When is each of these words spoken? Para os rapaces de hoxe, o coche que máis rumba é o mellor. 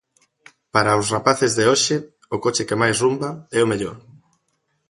Para 0.73 0.99
os 1.01 1.07
rapaces 1.15 1.51
de 1.57 1.63
hoxe, 1.71 1.95
o 2.35 2.37
coche 2.43 2.67
que 2.67 2.79
máis 2.81 2.95
rumba 3.03 3.29
é 3.57 3.59
o 3.63 3.69
mellor. 3.71 3.97